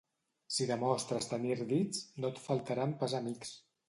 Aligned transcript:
Si 0.53 0.65
demostres 0.69 1.29
tenir 1.33 1.51
ardits, 1.57 1.99
no 2.23 2.31
et 2.33 2.41
faltaran 2.47 2.97
pas 3.05 3.15
amics. 3.21 3.53